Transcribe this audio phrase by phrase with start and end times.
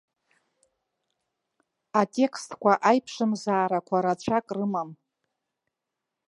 [1.99, 4.89] Атекстқәа аиԥшымзаарақәа рацәак рымам.